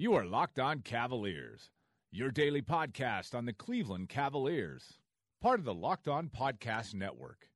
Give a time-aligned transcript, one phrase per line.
[0.00, 1.68] You are Locked On Cavaliers,
[2.10, 4.94] your daily podcast on the Cleveland Cavaliers,
[5.42, 7.50] part of the Locked On Podcast Network.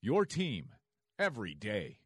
[0.00, 0.68] Your team
[1.18, 1.98] every day.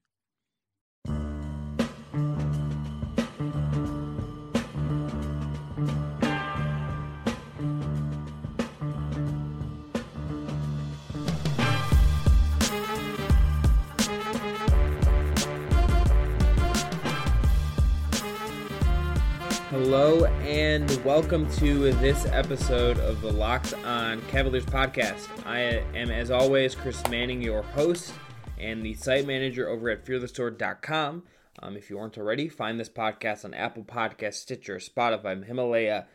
[19.94, 25.28] Hello and welcome to this episode of the Locked On Cavaliers podcast.
[25.44, 28.14] I am, as always, Chris Manning, your host
[28.58, 31.24] and the site manager over at fearthesword.com.
[31.58, 36.06] Um, if you aren't already, find this podcast on Apple Podcasts, Stitcher, Spotify, Himalaya,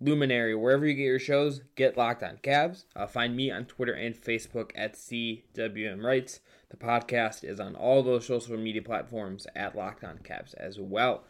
[0.00, 1.60] Luminary, wherever you get your shows.
[1.76, 2.86] Get Locked On Cavs.
[2.96, 6.40] Uh, find me on Twitter and Facebook at CWM Rights.
[6.70, 11.24] The podcast is on all those social media platforms at Locked On Cavs as well.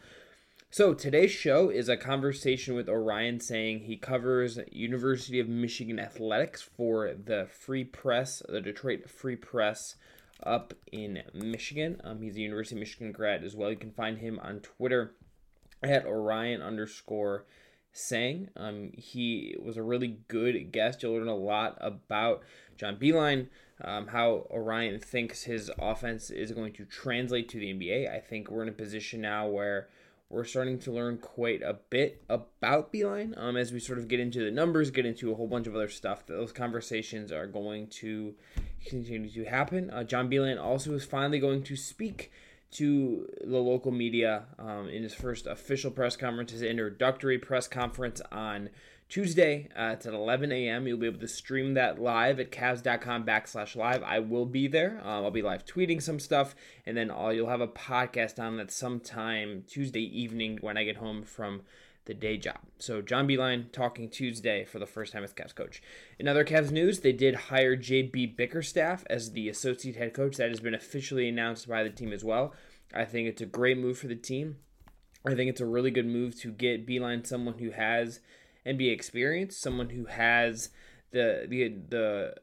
[0.73, 6.63] So today's show is a conversation with Orion Sang he covers University of Michigan athletics
[6.63, 9.97] for the Free Press, the Detroit Free Press
[10.41, 12.01] up in Michigan.
[12.03, 13.69] Um, he's a University of Michigan grad as well.
[13.69, 15.13] You can find him on Twitter
[15.83, 17.45] at Orion underscore
[17.91, 18.49] Sang.
[18.57, 21.03] Um, he was a really good guest.
[21.03, 22.41] You'll learn a lot about
[22.77, 28.11] John Beilein, um, how Orion thinks his offense is going to translate to the NBA.
[28.11, 29.89] I think we're in a position now where
[30.33, 34.19] we're starting to learn quite a bit about Beilein um, as we sort of get
[34.19, 36.25] into the numbers, get into a whole bunch of other stuff.
[36.25, 38.33] Those conversations are going to
[38.87, 39.91] continue to happen.
[39.91, 42.31] Uh, John Beilein also is finally going to speak
[42.71, 48.19] to the local media um, in his first official press conference, his introductory press conference
[48.31, 48.69] on
[49.13, 49.69] Tuesday.
[49.77, 50.87] Uh, it's at 11 a.m.
[50.87, 54.01] You'll be able to stream that live at Cavs.com backslash live.
[54.01, 54.99] I will be there.
[55.03, 56.55] Um, I'll be live tweeting some stuff,
[56.87, 60.95] and then I'll, you'll have a podcast on that sometime Tuesday evening when I get
[60.95, 61.61] home from
[62.05, 62.57] the day job.
[62.79, 65.83] So John Beilein talking Tuesday for the first time as Cavs coach.
[66.17, 70.37] In other Cavs news, they did hire JB Bickerstaff as the associate head coach.
[70.37, 72.55] That has been officially announced by the team as well.
[72.95, 74.55] I think it's a great move for the team.
[75.23, 78.19] I think it's a really good move to get Beilein someone who has–
[78.65, 80.69] NBA experience, someone who has
[81.11, 82.33] the the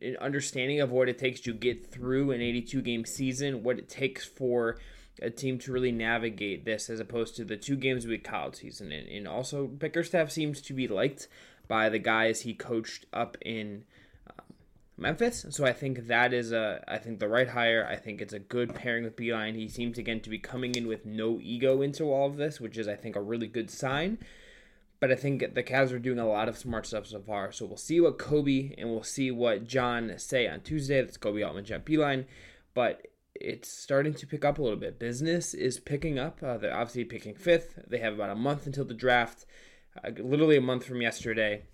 [0.00, 3.88] the understanding of what it takes to get through an 82 game season, what it
[3.88, 4.78] takes for
[5.22, 8.56] a team to really navigate this as opposed to the two games a week college
[8.56, 8.92] season.
[8.92, 11.28] And, and also, Bickerstaff seems to be liked
[11.68, 13.84] by the guys he coached up in
[14.28, 14.44] um,
[14.96, 15.46] Memphis.
[15.50, 17.86] So I think that is a I think the right hire.
[17.90, 19.54] I think it's a good pairing with Beilein.
[19.54, 22.78] He seems again to be coming in with no ego into all of this, which
[22.78, 24.18] is I think a really good sign
[24.98, 27.52] but I think the Cavs are doing a lot of smart stuff so far.
[27.52, 31.00] So we'll see what Koby and we'll see what John say on Tuesday.
[31.00, 32.24] That's Koby Altman, Jeff Beilein.
[32.72, 34.98] But it's starting to pick up a little bit.
[34.98, 36.42] Business is picking up.
[36.42, 37.78] Uh, they're obviously picking fifth.
[37.86, 39.44] They have about a month until the draft,
[40.02, 41.64] uh, literally a month from yesterday.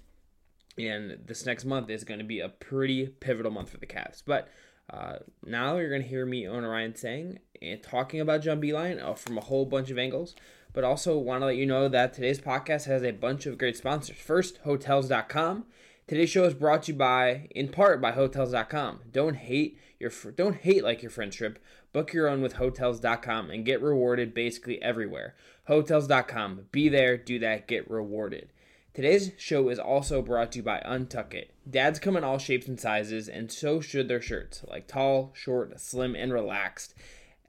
[0.77, 4.23] And this next month is going to be a pretty pivotal month for the Cavs.
[4.25, 4.49] But
[4.91, 9.03] uh, now you're going to hear me on Orion Sang and talking about John Beilein
[9.03, 10.35] uh, from a whole bunch of angles
[10.73, 13.77] but also want to let you know that today's podcast has a bunch of great
[13.77, 14.17] sponsors.
[14.17, 15.65] First, Hotels.com.
[16.07, 19.01] Today's show is brought to you by, in part, by Hotels.com.
[19.11, 21.59] Don't hate your don't hate like your friend's trip.
[21.93, 25.35] Book your own with Hotels.com and get rewarded basically everywhere.
[25.69, 26.67] Hotels.com.
[26.73, 28.49] Be there, do that, get rewarded.
[28.95, 31.55] Today's show is also brought to you by Untuck It.
[31.69, 35.81] Dads come in all shapes and sizes, and so should their shirts, like tall, short,
[35.81, 36.95] slim, and relaxed.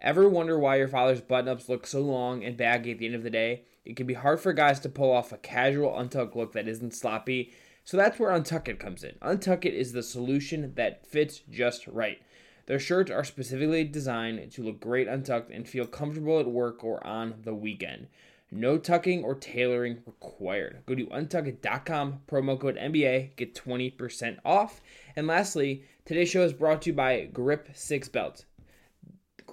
[0.03, 3.16] Ever wonder why your father's button ups look so long and baggy at the end
[3.16, 3.64] of the day?
[3.85, 6.94] It can be hard for guys to pull off a casual untucked look that isn't
[6.94, 7.53] sloppy,
[7.85, 9.16] so that's where Untuck It comes in.
[9.22, 12.22] Untuck It is the solution that fits just right.
[12.66, 17.06] Their shirts are specifically designed to look great untucked and feel comfortable at work or
[17.06, 18.08] on the weekend.
[18.52, 20.84] No tucking or tailoring required.
[20.85, 24.82] Go to untuckit.com, promo code NBA, get 20% off.
[25.16, 28.46] And lastly, today's show is brought to you by Grip 6 Belts.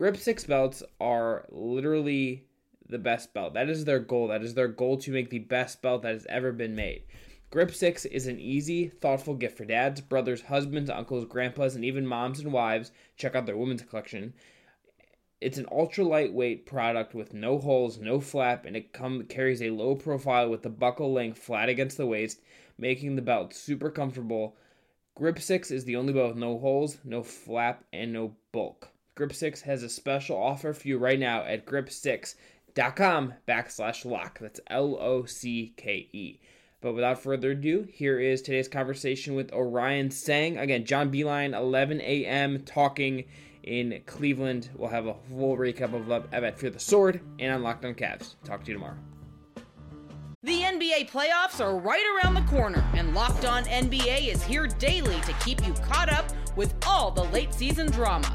[0.00, 2.46] Grip Six belts are literally
[2.88, 3.52] the best belt.
[3.52, 4.28] That is their goal.
[4.28, 7.02] That is their goal to make the best belt that has ever been made.
[7.50, 12.06] Grip 6 is an easy, thoughtful gift for dads, brothers, husbands, uncles, grandpas, and even
[12.06, 12.92] moms and wives.
[13.18, 14.32] Check out their women's collection.
[15.38, 19.68] It's an ultra lightweight product with no holes, no flap, and it come carries a
[19.68, 22.40] low profile with the buckle length flat against the waist,
[22.78, 24.56] making the belt super comfortable.
[25.14, 28.88] Grip 6 is the only belt with no holes, no flap, and no bulk.
[29.20, 34.38] Grip 6 has a special offer for you right now at grip6.com backslash lock.
[34.38, 36.40] That's L O C K E.
[36.80, 40.56] But without further ado, here is today's conversation with Orion Sang.
[40.56, 43.24] Again, John Beilein, 11 a.m., talking
[43.62, 44.70] in Cleveland.
[44.74, 47.92] We'll have a full recap of Love at Fear the Sword and on Locked On
[47.92, 48.36] Cavs.
[48.42, 48.96] Talk to you tomorrow.
[50.42, 55.20] The NBA playoffs are right around the corner, and Locked On NBA is here daily
[55.20, 56.24] to keep you caught up
[56.56, 58.34] with all the late season drama.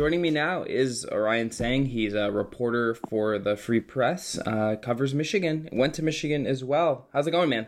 [0.00, 1.84] Joining me now is Orion Sang.
[1.84, 7.06] He's a reporter for the Free Press, uh, covers Michigan, went to Michigan as well.
[7.12, 7.66] How's it going, man?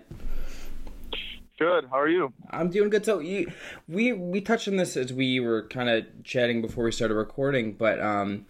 [1.58, 1.88] Good.
[1.90, 2.32] How are you?
[2.48, 3.04] I'm doing good.
[3.04, 3.52] So you,
[3.86, 7.74] we we touched on this as we were kind of chatting before we started recording,
[7.74, 8.46] but um,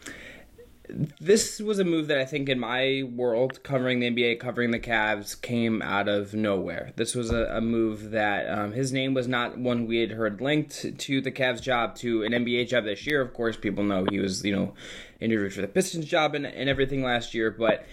[1.20, 4.78] this was a move that I think in my world, covering the NBA, covering the
[4.78, 6.92] Cavs, came out of nowhere.
[6.96, 10.40] This was a, a move that um, his name was not one we had heard
[10.40, 13.20] linked to the Cavs job, to an NBA job this year.
[13.20, 14.74] Of course, people know he was, you know,
[15.20, 17.50] interviewed for the Pistons job and, and everything last year.
[17.50, 17.86] But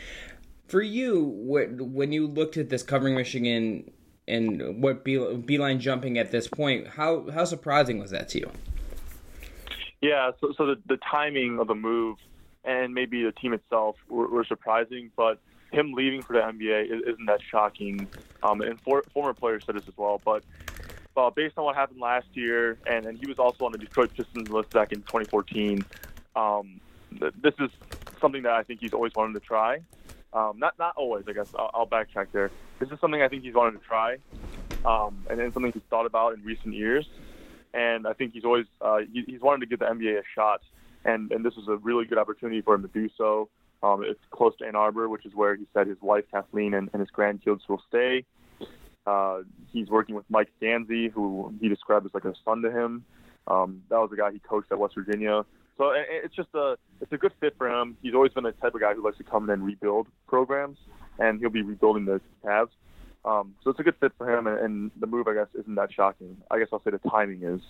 [0.67, 3.91] for you, when you looked at this covering Michigan
[4.27, 8.51] and what Beilein jumping at this point, how how surprising was that to you?
[10.01, 12.17] Yeah, so, so the, the timing of the move
[12.63, 15.39] and maybe the team itself were, were surprising, but
[15.71, 18.07] him leaving for the NBA isn't that shocking.
[18.44, 20.44] Um, and for, former players said this as well, but
[21.19, 24.11] uh, based on what happened last year, and, and he was also on the Detroit
[24.15, 25.83] Pistons list back in 2014.
[26.35, 26.79] Um,
[27.19, 27.69] th- this is
[28.21, 29.81] something that I think he's always wanted to try.
[30.31, 31.50] Um, not not always, I guess.
[31.57, 32.51] I'll, I'll, backtrack there.
[32.79, 34.17] This is something I think he's wanted to try,
[34.85, 37.07] um, and then something he's thought about in recent years.
[37.73, 40.61] And I think he's always uh, he, he's wanted to give the NBA a shot
[41.05, 43.49] and and this was a really good opportunity for him to do so.
[43.81, 46.89] Um, it's close to Ann Arbor, which is where he said his wife Kathleen and,
[46.91, 48.25] and his grandkids will stay.
[49.05, 49.39] Uh,
[49.71, 53.05] he's working with Mike Gansey, who he described as like a son to him.
[53.47, 55.45] Um, that was the guy he coached at West Virginia.
[55.77, 57.95] So it's just a it's a good fit for him.
[58.01, 60.77] He's always been the type of guy who likes to come in and rebuild programs,
[61.17, 62.69] and he'll be rebuilding the Cavs.
[63.25, 65.75] Um, so it's a good fit for him, and, and, the move, I guess, isn't
[65.75, 66.38] that shocking.
[66.50, 67.62] I guess I'll say the timing is.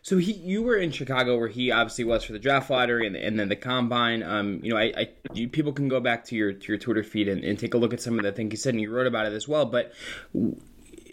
[0.00, 3.14] So he, you were in Chicago, where he obviously was for the draft lottery and,
[3.14, 4.22] and then the combine.
[4.22, 7.04] Um, you know, I, I you, people can go back to your to your Twitter
[7.04, 8.90] feed and, and take a look at some of the things he said, and you
[8.90, 9.66] wrote about it as well.
[9.66, 9.92] But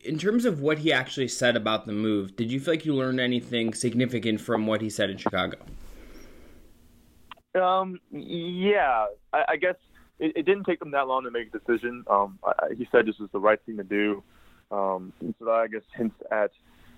[0.05, 2.95] in terms of what he actually said about the move, did you feel like you
[2.95, 5.57] learned anything significant from what he said in Chicago?
[7.61, 9.75] Um, yeah, I, I guess
[10.19, 12.03] it, it, didn't take them that long to make a decision.
[12.09, 14.23] Um, I, he said this was the right thing to do.
[14.71, 16.51] Um, so that I guess hints at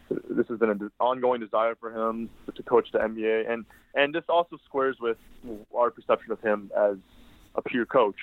[0.09, 4.23] this has been an ongoing desire for him to coach the NBA, and and this
[4.29, 5.17] also squares with
[5.75, 6.95] our perception of him as
[7.55, 8.15] a pure coach,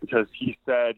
[0.00, 0.94] because he said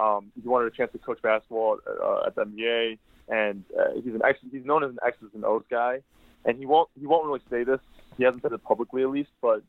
[0.00, 4.14] um, he wanted a chance to coach basketball uh, at the NBA, and uh, he's
[4.14, 6.00] an he's known as an X's and O's guy,
[6.44, 7.80] and he won't he won't really say this.
[8.16, 9.62] He hasn't said it publicly, at least, but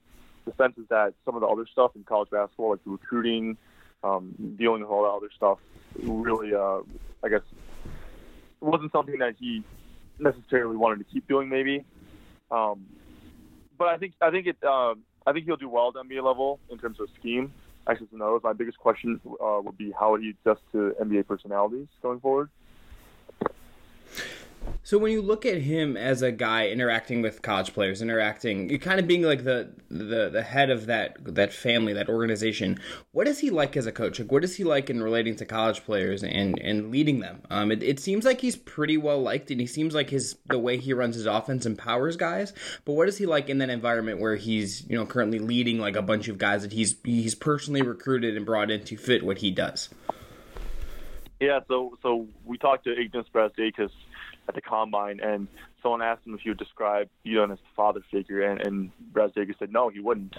[0.46, 3.58] the sense is that some of the other stuff in college basketball, like the recruiting,
[4.04, 5.60] um, dealing with all that other stuff,
[6.02, 6.80] really, uh,
[7.24, 7.42] I guess,
[8.60, 9.64] wasn't something that he
[10.20, 11.84] necessarily wanted to keep doing, maybe.
[12.50, 12.86] Um,
[13.78, 14.94] but I think I think it uh,
[15.26, 17.54] I think he'll do well at NBA level in terms of scheme,
[17.88, 18.42] and O's.
[18.44, 22.50] My biggest question uh, would be how he adjusts to NBA personalities going forward.
[24.84, 29.00] So when you look at him as a guy interacting with college players, interacting, kind
[29.00, 32.80] of being like the the the head of that that family, that organization,
[33.12, 34.20] what is he like as a coach?
[34.20, 37.42] Like, what is he like in relating to college players and and leading them?
[37.52, 40.58] Um, it, it seems like he's pretty well liked, and he seems like his the
[40.58, 42.52] way he runs his offense empowers guys.
[42.84, 45.96] But what is he like in that environment where he's you know currently leading like
[45.96, 49.38] a bunch of guys that he's he's personally recruited and brought in to fit what
[49.38, 49.90] he does?
[51.40, 53.92] Yeah, so so we talked to Ignas Brazdeikis
[54.52, 55.48] at the combine, and
[55.82, 59.58] someone asked him if he would describe Beilein as a father figure, and, and Brazdeikis
[59.60, 60.36] said no, he wouldn't.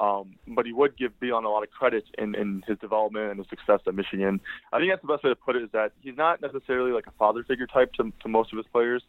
[0.00, 3.38] Um, but he would give Beilein a lot of credit in, in his development and
[3.38, 4.40] his success at Michigan.
[4.72, 7.08] I think that's the best way to put it is that he's not necessarily like
[7.08, 9.02] a father figure type to, to most of his players,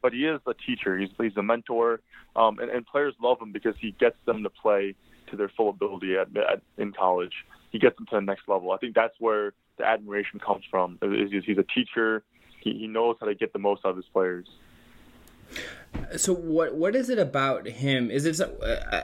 [0.00, 0.96] but he is a teacher.
[0.96, 2.00] He's, he's a mentor,
[2.36, 4.94] um, and, and players love him because he gets them to play
[5.30, 7.34] to their full ability at, at in college.
[7.70, 8.72] He gets them to the next level.
[8.72, 10.98] I think that's where the admiration comes from.
[11.02, 12.22] Is he's a teacher.
[12.60, 14.46] He, he knows how to get the most out of his players.
[16.16, 18.10] So what what is it about him?
[18.10, 18.40] Is it?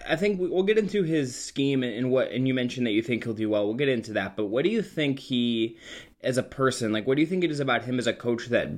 [0.08, 2.30] I think we'll get into his scheme and what.
[2.30, 3.66] And you mentioned that you think he'll do well.
[3.66, 4.36] We'll get into that.
[4.36, 5.76] But what do you think he,
[6.22, 8.46] as a person, like what do you think it is about him as a coach
[8.46, 8.68] that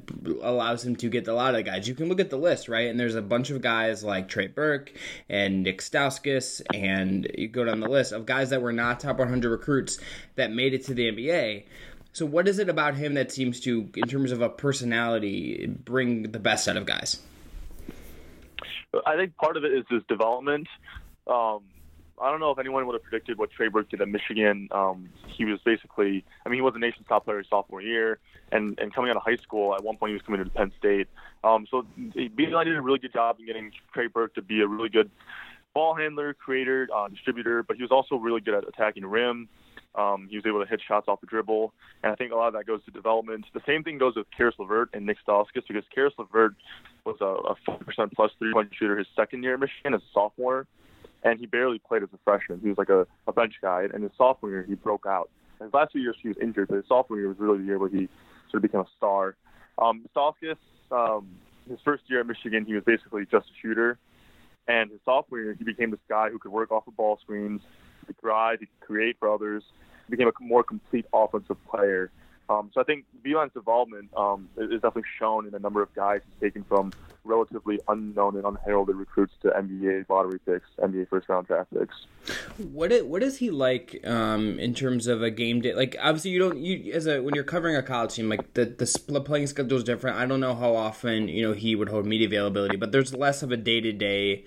[0.42, 1.86] allows him to get a lot of guys?
[1.86, 2.88] You can look at the list, right?
[2.88, 4.92] And there's a bunch of guys like Trey Burke
[5.28, 9.18] and Nick Stauskas, and you go down the list of guys that were not top
[9.18, 9.98] 100 recruits
[10.36, 11.64] that made it to the NBA.
[12.18, 16.32] So what is it about him that seems to, in terms of a personality, bring
[16.32, 17.22] the best out of guys?
[19.06, 20.66] I think part of it is his development.
[21.28, 21.60] Um,
[22.20, 24.66] I don't know if anyone would have predicted what Trey Burke did at Michigan.
[24.72, 28.18] Um, he was basically, I mean, he was a nation's top player his sophomore year,
[28.50, 30.72] and, and coming out of high school, at one point he was coming to Penn
[30.76, 31.06] State.
[31.44, 34.66] Um, so Beilein did a really good job in getting Trey Burke to be a
[34.66, 35.08] really good
[35.72, 39.48] ball handler, creator, uh, distributor, but he was also really good at attacking rim.
[39.94, 42.48] Um, he was able to hit shots off the dribble, and I think a lot
[42.48, 43.46] of that goes to development.
[43.54, 46.54] The same thing goes with Caris LeVert and Nick Stauskas because Caris LeVert
[47.04, 50.66] was a, a 40% plus three-point shooter his second year at Michigan as a sophomore,
[51.24, 52.60] and he barely played as a freshman.
[52.60, 55.30] He was like a, a bench guy, and his sophomore year he broke out.
[55.60, 57.78] His last two years he was injured, but his sophomore year was really the year
[57.78, 58.08] where he
[58.50, 59.36] sort of became a star.
[59.78, 60.56] Um, Stauskas,
[60.92, 61.28] um,
[61.68, 63.98] his first year at Michigan, he was basically just a shooter,
[64.68, 67.60] and his sophomore year he became this guy who could work off of ball screens,
[68.08, 69.62] could drive, he could create for others,
[70.06, 72.10] he became a more complete offensive player.
[72.50, 76.22] Um, so I think Beilein's involvement um, is definitely shown in the number of guys
[76.24, 76.92] he's taken from
[77.24, 81.94] relatively unknown and unheralded recruits to NBA lottery picks, NBA first round draft picks.
[82.56, 85.74] What it, what is he like um, in terms of a game day?
[85.74, 88.64] Like obviously you don't you as a when you're covering a college team like the
[88.64, 90.16] the playing schedule is different.
[90.16, 93.42] I don't know how often you know he would hold media availability, but there's less
[93.42, 94.46] of a day to day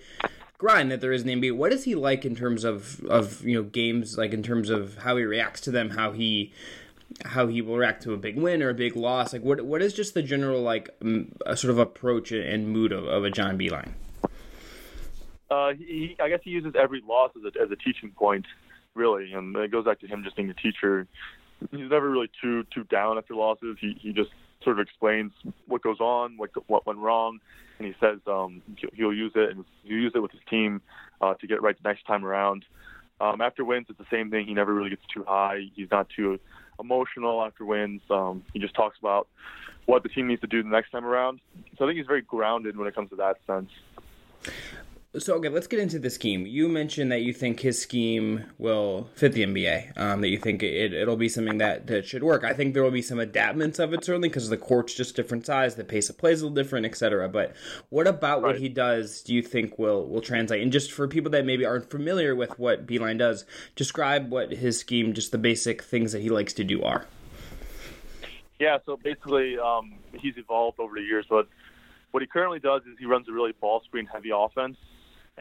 [0.61, 1.57] grind that there is in the NBA.
[1.57, 4.15] What is he like in terms of of you know games?
[4.15, 6.53] Like in terms of how he reacts to them, how he
[7.25, 9.33] how he will react to a big win or a big loss.
[9.33, 10.89] Like what what is just the general like
[11.55, 13.93] sort of approach and mood of, of a John Beilein?
[15.49, 18.45] Uh, he, I guess he uses every loss as a, as a teaching point,
[18.93, 21.07] really, and it goes back to him just being a teacher.
[21.71, 23.77] He's never really too too down after losses.
[23.81, 24.29] He he just
[24.63, 25.31] sort of explains
[25.65, 27.39] what goes on, what what went wrong,
[27.83, 28.61] and he says um,
[28.93, 30.81] he'll use it and he'll use it with his team
[31.19, 32.63] uh, to get right the next time around.
[33.19, 34.45] Um, after wins, it's the same thing.
[34.45, 35.61] He never really gets too high.
[35.75, 36.39] He's not too
[36.79, 38.01] emotional after wins.
[38.09, 39.27] Um, he just talks about
[39.85, 41.39] what the team needs to do the next time around.
[41.77, 43.71] So I think he's very grounded when it comes to that sense.
[45.19, 46.45] So okay, let's get into the scheme.
[46.45, 49.97] You mentioned that you think his scheme will fit the NBA.
[49.97, 52.45] Um, that you think it it'll be something that that should work.
[52.45, 55.45] I think there will be some adaptments of it certainly because the court's just different
[55.45, 57.27] size, the pace of play is a little different, etc.
[57.27, 57.53] But
[57.89, 58.53] what about right.
[58.53, 59.21] what he does?
[59.21, 60.63] Do you think will will translate?
[60.63, 63.43] And just for people that maybe aren't familiar with what Beilein does,
[63.75, 67.05] describe what his scheme, just the basic things that he likes to do are.
[68.59, 71.49] Yeah, so basically, um, he's evolved over the years, but
[72.11, 74.77] what he currently does is he runs a really ball screen heavy offense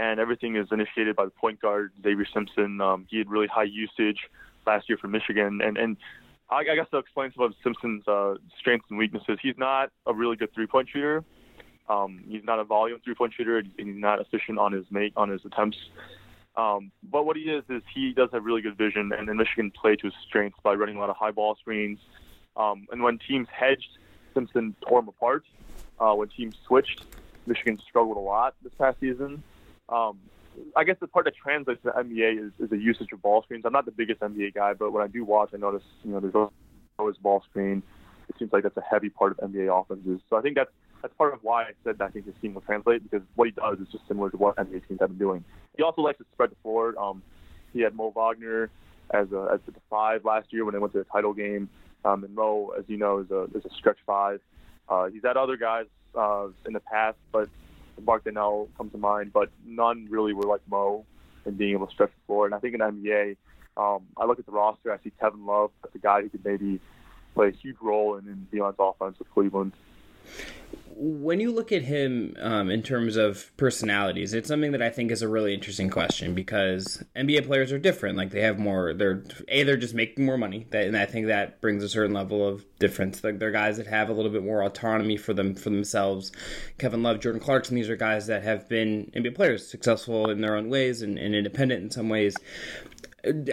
[0.00, 2.80] and everything is initiated by the point guard Xavier Simpson.
[2.80, 4.18] Um, he had really high usage
[4.66, 5.96] last year for Michigan, and and
[6.48, 9.38] I, I guess to explain some of Simpson's uh, strengths and weaknesses.
[9.42, 11.22] He's not a really good three-point shooter.
[11.88, 15.28] Um, he's not a volume three-point shooter, and he's not efficient on his make on
[15.28, 15.78] his attempts.
[16.56, 19.70] Um, but what he is is he does have really good vision, and, and Michigan
[19.70, 21.98] played to his strengths by running a lot of high ball screens.
[22.56, 23.98] Um, and when teams hedged,
[24.34, 25.44] Simpson tore them apart.
[25.98, 27.04] Uh, when teams switched,
[27.46, 29.42] Michigan struggled a lot this past season.
[29.90, 30.18] Um,
[30.76, 33.42] I guess the part that translates to the NBA is, is the usage of ball
[33.42, 33.64] screens.
[33.64, 36.20] I'm not the biggest NBA guy, but when I do watch, I notice you know
[36.20, 36.50] there's
[36.98, 37.82] always ball screen.
[38.28, 40.20] It seems like that's a heavy part of NBA offenses.
[40.28, 40.70] So I think that's
[41.02, 43.46] that's part of why I said that I think his team will translate because what
[43.46, 45.44] he does is just similar to what NBA teams have been doing.
[45.76, 46.94] He also likes to spread the floor.
[46.98, 47.22] Um,
[47.72, 48.70] he had Mo Wagner
[49.12, 51.68] as a as the five last year when they went to the title game.
[52.04, 54.40] Um, and Mo, as you know, is a is a stretch five.
[54.88, 57.48] Uh, he's had other guys uh, in the past, but
[58.04, 61.04] Mark Donnal comes to mind, but none really were like Mo
[61.46, 62.46] in being able to stretch the floor.
[62.46, 63.36] And I think in NBA,
[63.76, 66.44] um, I look at the roster, I see Kevin Love as a guy who could
[66.44, 66.80] maybe
[67.34, 69.72] play a huge role in, in Beilein's offense with Cleveland.
[70.96, 75.10] When you look at him um, in terms of personalities, it's something that I think
[75.10, 78.16] is a really interesting question because NBA players are different.
[78.16, 81.60] Like they have more, they're a they're just making more money, and I think that
[81.60, 83.24] brings a certain level of difference.
[83.24, 86.32] Like they're guys that have a little bit more autonomy for them for themselves.
[86.78, 90.56] Kevin Love, Jordan Clarkson, these are guys that have been NBA players, successful in their
[90.56, 92.36] own ways and, and independent in some ways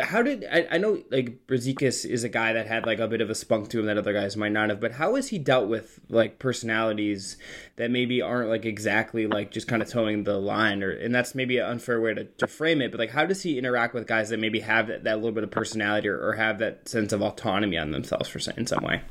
[0.01, 3.21] how did I, I know like Brazdeikis is a guy that had like a bit
[3.21, 5.37] of a spunk to him that other guys might not have, but how has he
[5.37, 7.37] dealt with like personalities
[7.75, 11.35] that maybe aren't like exactly like just kind of towing the line or and that's
[11.35, 14.07] maybe an unfair way to, to frame it, but like how does he interact with
[14.07, 17.11] guys that maybe have that, that little bit of personality or, or have that sense
[17.11, 19.01] of autonomy on themselves for in some way?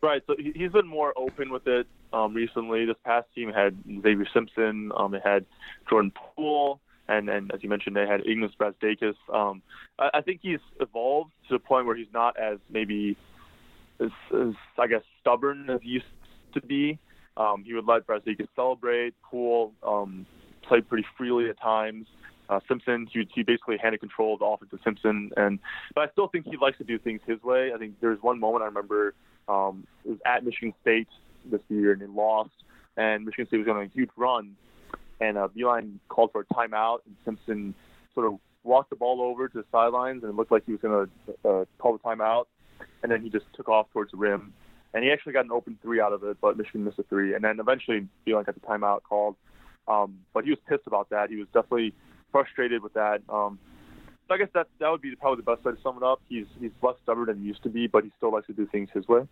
[0.00, 0.22] Right.
[0.26, 2.84] So he's been more open with it um, recently.
[2.84, 4.92] This past team had Xavier Simpson.
[4.94, 5.46] Um, it had
[5.88, 9.16] Jordan Poole and and as you mentioned, they had Ignas Brazdeikis.
[9.32, 9.62] Um,
[9.98, 13.16] I, I think he's evolved to the point where he's not as maybe
[14.00, 16.06] as, as I guess stubborn as he used
[16.54, 16.98] to be.
[17.36, 20.24] Um, he would let Brazdeikis celebrate, Poole, um,
[20.62, 22.06] play pretty freely at times.
[22.48, 25.58] Uh, Simpson, he, he basically handed control of the offense to Simpson, and
[25.94, 27.72] but I still think he likes to do things his way.
[27.74, 29.14] I think there's one moment I remember
[29.48, 31.08] um, it was at Michigan State
[31.50, 32.50] this year, and they lost,
[32.96, 34.56] and Michigan State was on a huge run,
[35.20, 37.74] and uh, Beilein called for a timeout, and Simpson
[38.14, 40.80] sort of walked the ball over to the sidelines, and it looked like he was
[40.80, 42.46] going to uh, call the timeout,
[43.02, 44.52] and then he just took off towards the rim,
[44.92, 47.34] and he actually got an open three out of it, but Michigan missed a three,
[47.34, 49.36] and then eventually Beilein got the timeout called,
[49.86, 51.30] um, but he was pissed about that.
[51.30, 51.94] He was definitely
[52.32, 53.22] frustrated with that.
[53.28, 53.58] Um,
[54.26, 56.20] so I guess that that would be probably the best way to sum it up.
[56.28, 58.66] He's he's less stubborn than he used to be, but he still likes to do
[58.66, 59.26] things his way.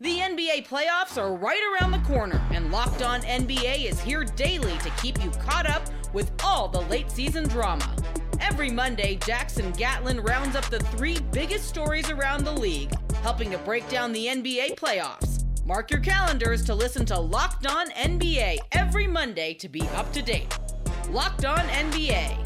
[0.00, 4.76] The NBA playoffs are right around the corner, and Locked On NBA is here daily
[4.78, 7.94] to keep you caught up with all the late season drama.
[8.40, 13.58] Every Monday, Jackson Gatlin rounds up the three biggest stories around the league, helping to
[13.58, 15.44] break down the NBA playoffs.
[15.64, 20.22] Mark your calendars to listen to Locked On NBA every Monday to be up to
[20.22, 20.56] date.
[21.10, 22.45] Locked On NBA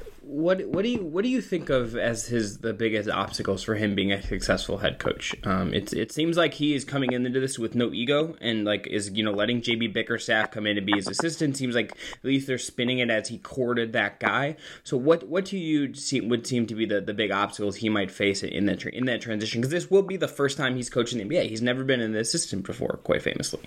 [0.23, 3.73] What what do you what do you think of as his the biggest obstacles for
[3.73, 5.35] him being a successful head coach?
[5.43, 8.85] Um, it it seems like he is coming into this with no ego and like
[8.85, 11.57] is you know letting JB Bickerstaff come in and be his assistant.
[11.57, 14.57] Seems like at least they're spinning it as he courted that guy.
[14.83, 17.89] So what what do you see would seem to be the, the big obstacles he
[17.89, 19.59] might face in that in that transition?
[19.59, 21.49] Because this will be the first time he's coaching the NBA.
[21.49, 23.61] He's never been an assistant before, quite famously.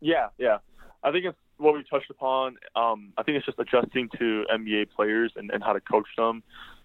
[0.00, 0.58] Yeah, yeah.
[1.02, 2.56] I think it's what we touched upon.
[2.74, 6.42] Um, I think it's just adjusting to NBA players and, and how to coach them.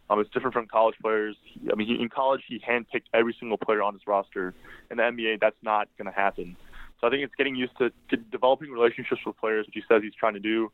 [0.10, 1.36] Um, it's different from college players.
[1.72, 4.54] I mean, he, in college, he handpicked every single player on his roster.
[4.92, 6.58] In the NBA, that's not going to happen.
[7.00, 10.02] So I think it's getting used to, to developing relationships with players, which he says
[10.04, 10.72] he's trying to do,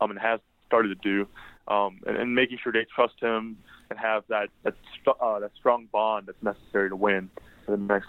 [0.00, 1.26] um, and has started to do,
[1.72, 3.56] um, and, and making sure they trust him
[3.90, 4.74] and have that that,
[5.20, 7.30] uh, that strong bond that's necessary to win
[7.66, 8.08] in the next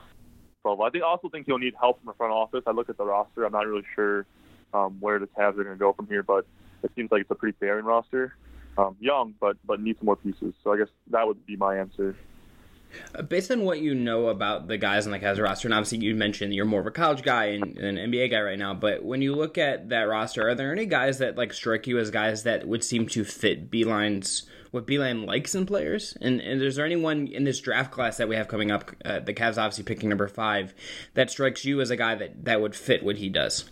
[0.65, 0.83] level.
[0.83, 2.63] I think also think he'll need help from the front office.
[2.67, 3.45] I look at the roster.
[3.45, 4.25] I'm not really sure
[4.73, 6.45] um, where the Cavs are going to go from here, but
[6.83, 8.35] it seems like it's a pretty barren roster.
[8.77, 10.53] Um, young, but but needs some more pieces.
[10.63, 12.15] So I guess that would be my answer.
[13.13, 15.99] Uh, based on what you know about the guys on the Cavs roster, and obviously
[15.99, 18.73] you mentioned you're more of a college guy and, and, an NBA guy right now,
[18.73, 21.99] but when you look at that roster, are there any guys that like strike you
[21.99, 26.15] as guys that would seem to fit Beilein's what Beilein likes in players?
[26.21, 29.19] And, and is there anyone in this draft class that we have coming up, uh,
[29.19, 30.73] the Cavs obviously picking number five,
[31.15, 33.69] that strikes you as a guy that, that would fit what he does?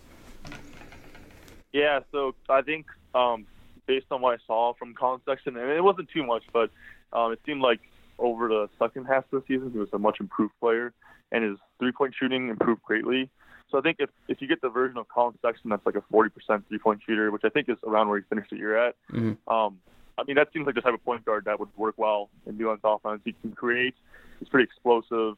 [1.78, 3.46] Yeah, so I think um,
[3.86, 6.70] based on what I saw from Collin Sexton, and it wasn't too much, but
[7.12, 7.78] um, it seemed like
[8.18, 10.92] over the second half of the season, he was a much improved player,
[11.30, 13.30] and his three-point shooting improved greatly.
[13.70, 16.02] So I think if if you get the version of Collin Sexton that's like a
[16.12, 16.30] 40%
[16.68, 19.52] three-point shooter, which I think is around where he finished the year at, mm-hmm.
[19.52, 19.78] um,
[20.18, 22.58] I mean that seems like the type of point guard that would work well in
[22.58, 23.20] Beilein's offense.
[23.24, 23.94] He can create.
[24.40, 25.36] He's pretty explosive.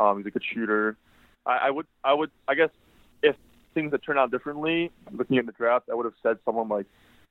[0.00, 0.96] Um, he's a good shooter.
[1.44, 2.70] I, I would I would I guess
[3.76, 6.86] things that turn out differently, looking at the draft, I would have said someone like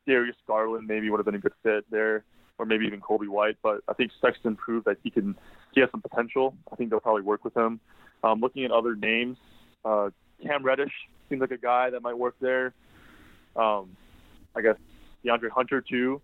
[0.08, 2.24] Darius Garland maybe would have been a good fit there,
[2.60, 3.58] or maybe even Coby White.
[3.64, 5.36] But I think Sexton proved that he can
[5.74, 6.56] he has some potential.
[6.72, 7.80] I think they'll probably work with him.
[8.24, 9.38] Um, looking at other names,
[9.84, 10.94] uh, Cam Reddish
[11.28, 12.74] seems like a guy that might work there.
[13.56, 13.98] Um,
[14.56, 14.78] I guess
[15.26, 16.22] DeAndre Hunter too.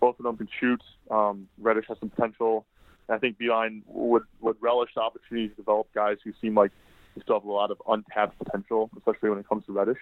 [0.00, 0.82] Both of them can shoot.
[1.10, 2.64] Um, Reddish has some potential.
[3.08, 6.70] And I think Beilein would would relish the opportunity to develop guys who seem like
[7.16, 9.98] we still have a lot of untapped potential, especially when it comes to Reddish.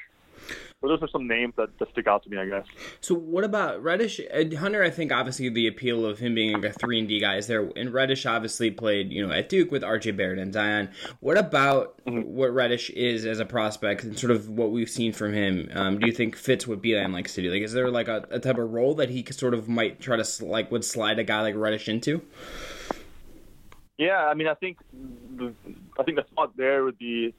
[0.81, 2.67] So those are some names that, that stick out to me, I guess.
[3.01, 4.21] So what about Reddish?
[4.59, 7.37] Hunter, I think obviously the appeal of him being like a three and D guy
[7.37, 10.91] is there, and Reddish obviously played you know at Duke with RJ Barrett and Zion.
[11.21, 12.29] What about mm-hmm.
[12.35, 15.71] what Reddish is as a prospect and sort of what we've seen from him?
[15.73, 17.51] Um, do you think fits what Beilein likes to do?
[17.51, 20.17] Like, is there like a, a type of role that he sort of might try
[20.17, 22.23] to like would slide a guy like Reddish into?
[23.99, 25.55] Yeah, I mean, I think the,
[25.99, 27.35] I think the thought there would be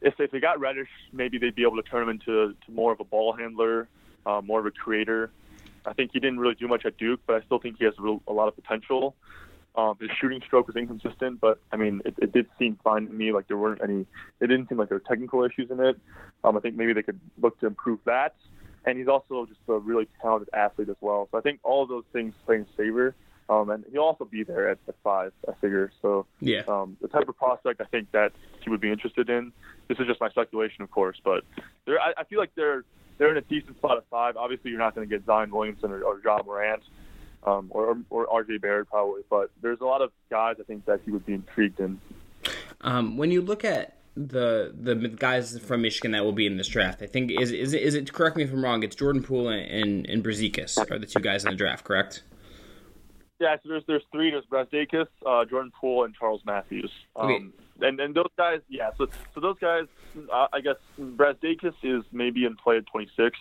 [0.00, 2.92] if if they got Reddish, maybe they'd be able to turn him into to more
[2.92, 3.88] of a ball handler,
[4.26, 5.30] uh, more of a creator.
[5.86, 7.94] I think he didn't really do much at Duke, but I still think he has
[7.98, 9.14] a, lot of potential.
[9.76, 13.12] Um, his shooting stroke was inconsistent, but I mean, it, it did seem fine to
[13.12, 13.32] me.
[13.32, 14.06] Like there weren't any,
[14.40, 15.98] it didn't seem like there were technical issues in it.
[16.42, 18.34] Um, I think maybe they could look to improve that.
[18.84, 21.28] And he's also just a really talented athlete as well.
[21.30, 23.14] So I think all of those things play in favor.
[23.48, 25.92] Um, and he'll also be there at, at five, I figure.
[26.02, 29.52] So yeah, um, the type of prospect I think that he would be interested in.
[29.88, 31.44] This is just my speculation, of course, but
[31.84, 32.84] they're, I, I feel like they're
[33.18, 34.36] they're in a decent spot at five.
[34.36, 36.82] Obviously, you're not going to get Zion Williamson or, or Ja Morant
[37.46, 41.00] um, or, or RJ Barrett probably, but there's a lot of guys I think that
[41.04, 42.00] he would be intrigued in.
[42.80, 46.68] Um, when you look at the the guys from Michigan that will be in this
[46.68, 48.82] draft, I think is is it, is it correct me if I'm wrong?
[48.82, 52.22] It's Jordan Poole and and, and are the two guys in the draft, correct?
[53.38, 54.30] Yeah, so there's there's three.
[54.30, 56.90] There's Brazdeikis, uh, Jordan Poole, and Charles Matthews.
[57.14, 57.44] Um, okay.
[57.88, 58.90] And and those guys, yeah.
[58.96, 59.84] So so those guys,
[60.32, 63.36] uh, I guess Brazdeikis is maybe in play at 26.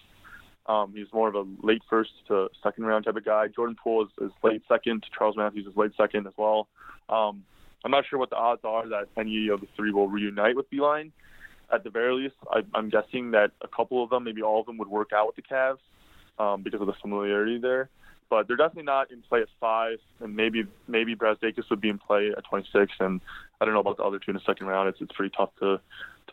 [0.67, 3.47] Um, he's more of a late first to second round type of guy.
[3.47, 5.05] Jordan Poole is, is late second.
[5.17, 6.67] Charles Matthews is late second as well.
[7.07, 7.43] Um,
[7.85, 10.69] I'm not sure what the odds are that any of the three will reunite with
[10.71, 11.11] Beilein.
[11.71, 14.65] At the very least, I, I'm guessing that a couple of them, maybe all of
[14.65, 15.77] them, would work out with the Cavs
[16.39, 17.89] um, because of the familiarity there
[18.29, 21.97] but they're definitely not in play at five, and maybe maybe Brazdeikis would be in
[21.97, 23.21] play at 26, and
[23.59, 24.89] I don't know about the other two in the second round.
[24.89, 25.79] It's it's pretty tough to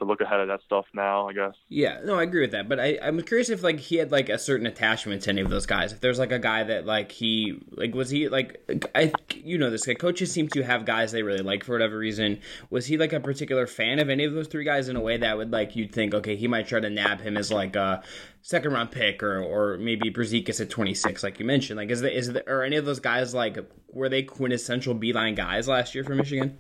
[0.03, 1.55] to look ahead of that stuff now, I guess.
[1.69, 2.69] Yeah, no, I agree with that.
[2.69, 5.51] But I, I'm curious if like he had like a certain attachment to any of
[5.51, 5.93] those guys.
[5.93, 9.71] If there's like a guy that like he like was he like I you know
[9.71, 12.41] this guy coaches seem to have guys they really like for whatever reason.
[12.71, 15.17] Was he like a particular fan of any of those three guys in a way
[15.17, 18.03] that would like you'd think okay he might try to nab him as like a
[18.43, 21.77] second round pick or or maybe Brazdeikis at 26 like you mentioned.
[21.77, 23.59] Like is the is the or any of those guys like
[23.89, 26.59] were they quintessential Beilein guys last year for Michigan?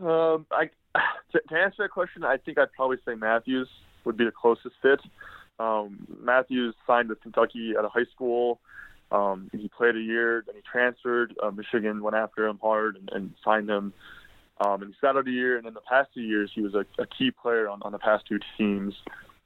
[0.00, 0.70] Um, I
[1.32, 3.68] to, to, answer that question, I think I'd probably say Matthews
[4.04, 5.00] would be the closest fit.
[5.58, 8.60] Um, Matthews signed with Kentucky at a high school.
[9.12, 11.34] Um, he played a year, then he transferred.
[11.42, 13.92] Uh, Michigan went after him hard and, and signed him.
[14.60, 16.74] Um, and he sat out a year, and in the past two years, he was
[16.74, 18.94] a, a key player on, on the past two teams.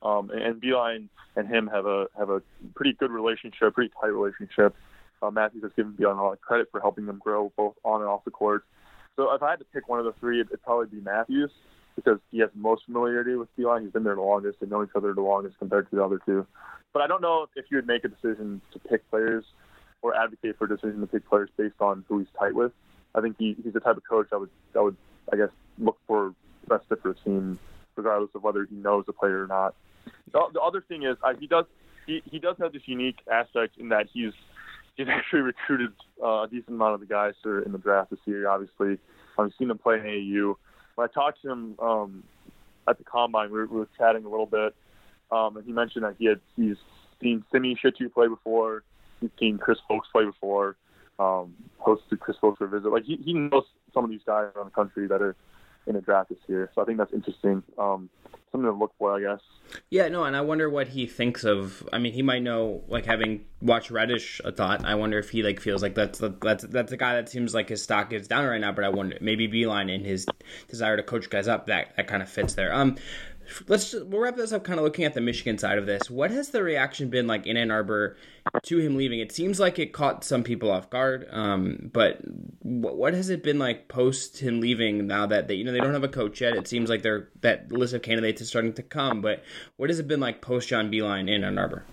[0.03, 2.43] Um, and, and Beilein and him have a have a
[2.75, 4.75] pretty good relationship, pretty tight relationship.
[5.23, 8.03] Uh, Matthews has given Beilein a lot of credit for helping them grow both on
[8.03, 8.65] and off the court.
[9.17, 11.51] So if I had to pick one of the three, it'd, probably be Matthews
[11.97, 13.83] because he has most familiarity with Beilein.
[13.83, 16.21] He's been there the longest and know each other the longest compared to the other
[16.27, 16.47] two.
[16.93, 19.45] But I don't know if you would make a decision to pick players
[20.03, 22.73] or advocate for a decision to pick players based on who he's tight with.
[23.15, 24.97] I think he, he's the type of coach that would that would
[25.33, 27.59] I guess look for the best fit for the team,
[27.97, 29.75] regardless of whether he knows the player or not.
[30.33, 31.65] The, the other thing is uh, he does
[32.07, 34.33] he, he does have this unique aspect in that he's
[34.97, 38.11] he's actually recruited uh, a decent amount of the guys that are in the draft
[38.11, 38.49] this year.
[38.49, 38.99] Obviously,
[39.39, 40.55] I've seen him play in AAU.
[40.95, 42.25] When I talked to him um,
[42.89, 44.75] at the combine, we were, we were chatting a little bit,
[45.33, 46.77] um, and he mentioned that he had he's
[47.21, 48.83] seen Simi Shittu play before.
[49.21, 50.77] He's seen Chris Folkes play before.
[51.19, 52.91] Um, hosted Chris Folkes for a visit.
[52.91, 55.37] Like he, he knows some of these guys around the country that are
[55.87, 56.71] in a draft this year.
[56.75, 57.63] So I think that's interesting.
[57.79, 58.09] Um,
[58.55, 59.41] something to look for, I guess.
[59.91, 61.87] Yeah, no, and I wonder what he thinks of.
[61.93, 64.85] I mean, he might know, like having watched Reddish a thought.
[64.85, 67.55] I wonder if he like feels like that's the, that's that's a guy that seems
[67.55, 68.73] like his stock is down right now.
[68.73, 70.27] But I wonder maybe Beilein in his
[70.69, 72.73] desire to coach guys up that that kind of fits there.
[72.73, 72.97] Um,
[73.69, 76.11] let's just, we'll wrap this up kind of looking at the Michigan side of this.
[76.11, 78.17] What has the reaction been like in Ann Arbor
[78.63, 79.21] to him leaving?
[79.21, 81.27] It seems like it caught some people off guard.
[81.31, 82.21] Um, but
[82.63, 85.81] what, what has it been like post him leaving now that they, you know they
[85.81, 86.55] don't have a coach yet?
[86.55, 89.21] It seems like they're that list of candidates is starting to come.
[89.21, 89.45] But
[89.77, 91.85] what has it been like post John Beilein in Ann Arbor?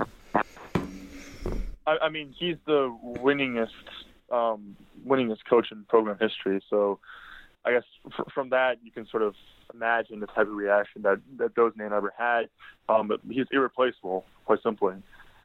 [1.86, 3.70] I, I mean, he's the winningest
[4.32, 6.64] um, winningest coach in program history.
[6.70, 7.00] So
[7.66, 7.84] I guess
[8.34, 9.36] from that you can sort of
[9.74, 12.50] imagine the type of reaction that that those men ever had.
[12.90, 14.96] Um, but he's irreplaceable, quite simply.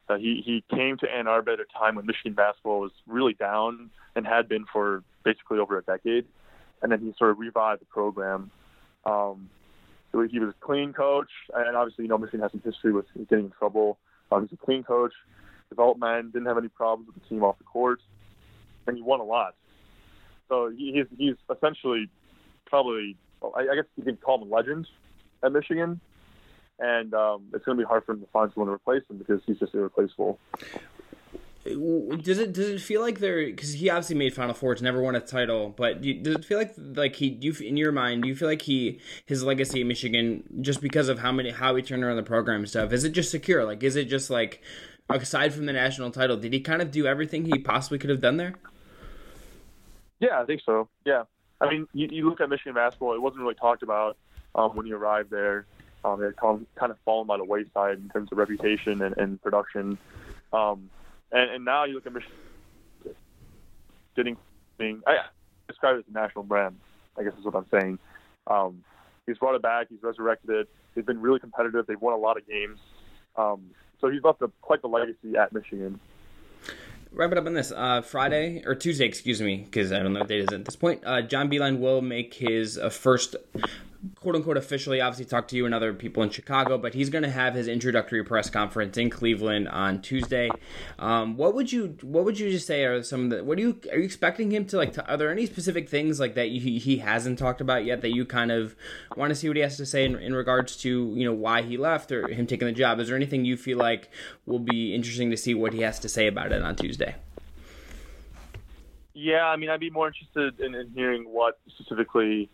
[0.08, 3.34] Uh, he he came to Ann Arbor at a time when Michigan basketball was really
[3.34, 6.24] down and had been for basically over a decade,
[6.82, 8.50] and then he sort of revived the program.
[9.04, 9.50] Um,
[10.12, 13.06] so he was a clean coach, and obviously you know Michigan has some history with
[13.28, 13.98] getting in trouble.
[14.30, 15.12] Um, he's a clean coach,
[15.68, 18.00] development, didn't have any problems with the team off the court,
[18.86, 19.54] and he won a lot.
[20.48, 22.08] So he's he's essentially
[22.66, 24.86] probably I, I guess you could call him a legend
[25.42, 26.00] at Michigan.
[26.78, 29.16] and um, it's going to be hard for him to find someone to replace him
[29.18, 30.38] because he's just irreplaceable.
[31.64, 35.16] Does it does it feel like they're because he obviously made Final Fours, never won
[35.16, 38.22] a title, but do, does it feel like like he do you, in your mind
[38.22, 41.74] do you feel like he his legacy at Michigan just because of how many how
[41.74, 44.30] he turned around the program and stuff is it just secure like is it just
[44.30, 44.62] like
[45.08, 48.20] aside from the national title did he kind of do everything he possibly could have
[48.20, 48.54] done there?
[50.20, 50.88] Yeah, I think so.
[51.04, 51.24] Yeah,
[51.60, 54.16] I mean you, you look at Michigan basketball, it wasn't really talked about
[54.54, 55.66] um, when he arrived there.
[56.04, 59.42] Um, it had kind of fallen by the wayside in terms of reputation and, and
[59.42, 59.98] production.
[60.52, 60.88] Um,
[61.32, 62.36] and, and now you look at Michigan
[64.14, 64.36] getting
[64.78, 65.16] being I
[65.68, 66.76] describe it as a national brand.
[67.18, 67.98] I guess is what I'm saying.
[68.46, 68.84] Um,
[69.26, 69.88] he's brought it back.
[69.88, 70.68] He's resurrected it.
[70.94, 71.86] They've been really competitive.
[71.86, 72.78] They've won a lot of games.
[73.36, 76.00] Um, so he's left a, quite the legacy at Michigan.
[77.16, 77.72] Wrap it up on this.
[77.72, 80.76] Uh, Friday or Tuesday, excuse me, because I don't know what date is at this
[80.76, 81.00] point.
[81.02, 83.36] Uh, John Beilein will make his uh, first
[84.14, 87.24] quote unquote officially obviously talked to you and other people in Chicago, but he's going
[87.24, 90.50] to have his introductory press conference in Cleveland on Tuesday.
[90.98, 93.62] Um, what would you what would you just say are some of the what do
[93.62, 94.92] you are you expecting him to like?
[94.94, 98.24] To, are there any specific things like that he, hasn't talked about yet that you
[98.24, 98.74] kind of
[99.16, 101.62] want to see what he has to say in, in regards to you know why
[101.62, 103.00] he left or him taking the job?
[103.00, 104.10] Is there anything you feel like
[104.46, 107.16] will be interesting to see what he has to say about it on Tuesday?
[109.18, 112.50] Yeah, I mean, I'd be more interested in, in hearing what specifically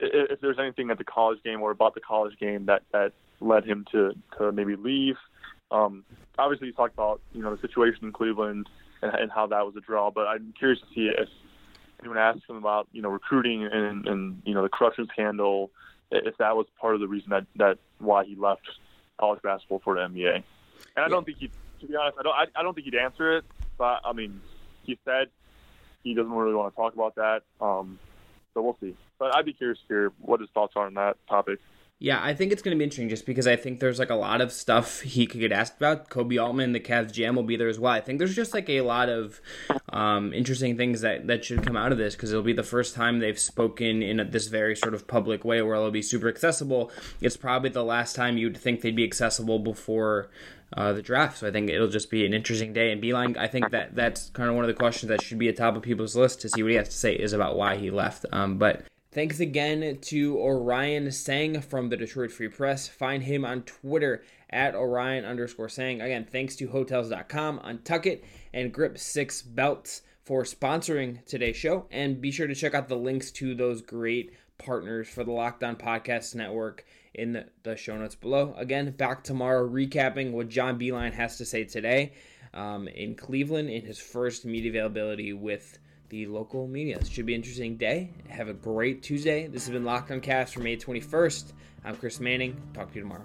[0.00, 3.64] if there's anything at the college game or about the college game that that led
[3.64, 5.16] him to to maybe leave.
[5.70, 6.04] Um,
[6.38, 8.68] obviously, you talked about you know the situation in Cleveland
[9.02, 11.28] and, and how that was a draw, but I'm curious to see if
[12.00, 15.70] anyone asked him about you know recruiting and and you know the corruption scandal,
[16.10, 18.68] if that was part of the reason that that why he left
[19.18, 20.42] college basketball for the NBA.
[20.96, 22.96] And I don't think he, to be honest, I don't I, I don't think he'd
[22.96, 23.44] answer it.
[23.78, 24.40] But I mean,
[24.82, 25.28] he said
[26.02, 27.42] he doesn't really want to talk about that.
[27.60, 27.98] Um,
[28.54, 28.96] so we'll see.
[29.18, 31.58] But I'd be curious to hear what his thoughts are on that topic.
[32.02, 34.14] Yeah, I think it's going to be interesting just because I think there's like a
[34.14, 36.08] lot of stuff he could get asked about.
[36.08, 37.92] Koby Altman, the Cavs GM, will be there as well.
[37.92, 39.38] I think there's just like a lot of
[39.90, 42.94] um, interesting things that, that should come out of this because it'll be the first
[42.94, 46.30] time they've spoken in a, this very sort of public way where it'll be super
[46.30, 46.90] accessible.
[47.20, 50.30] It's probably the last time you'd think they'd be accessible before
[50.74, 51.36] uh, the draft.
[51.36, 52.92] So I think it'll just be an interesting day.
[52.92, 55.48] And Beilein, I think that that's kind of one of the questions that should be
[55.48, 57.76] at top of people's list to see what he has to say is about why
[57.76, 58.24] he left.
[58.32, 62.86] Um, but Thanks again to Orion Sang from the Detroit Free Press.
[62.86, 66.00] Find him on Twitter at Orion underscore Sang.
[66.00, 68.22] Again, thanks to Hotels.com, Untuckit,
[68.54, 71.86] and Grip 6 Belts for sponsoring today's show.
[71.90, 75.64] And be sure to check out the links to those great partners for the Locked
[75.64, 78.54] On Podcast Network in the, the show notes below.
[78.56, 82.12] Again, back tomorrow recapping what John Beilein has to say today
[82.54, 86.98] um, in Cleveland in his first media availability with the local media.
[86.98, 88.10] It should be an interesting day.
[88.28, 89.46] Have a great Tuesday.
[89.46, 91.52] This has been Locked on Cavs for May 21st.
[91.84, 92.60] I'm Chris Manning.
[92.74, 93.24] Talk to you tomorrow.